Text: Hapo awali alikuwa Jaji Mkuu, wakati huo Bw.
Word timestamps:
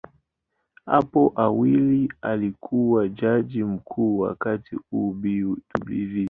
Hapo 0.85 1.33
awali 1.35 2.13
alikuwa 2.21 3.07
Jaji 3.09 3.63
Mkuu, 3.63 4.19
wakati 4.19 4.75
huo 4.75 5.13
Bw. 5.13 5.53